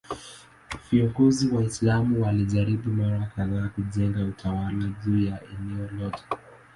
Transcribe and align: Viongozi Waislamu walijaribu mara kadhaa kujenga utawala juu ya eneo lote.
Viongozi 0.91 1.47
Waislamu 1.55 2.21
walijaribu 2.23 2.89
mara 2.89 3.31
kadhaa 3.35 3.67
kujenga 3.67 4.25
utawala 4.25 4.91
juu 5.05 5.25
ya 5.25 5.39
eneo 5.49 5.89
lote. 5.99 6.23